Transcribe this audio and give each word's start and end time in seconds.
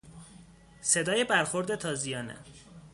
صدای 0.81 1.23
برخورد 1.23 1.75
تازیانه 1.75 2.35